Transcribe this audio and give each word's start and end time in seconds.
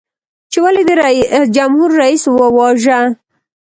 چې 0.51 0.59
ولې 0.63 0.83
دې 0.89 0.95
جمهور 1.55 1.89
رئیس 2.01 2.23
وواژه؟ 2.29 2.99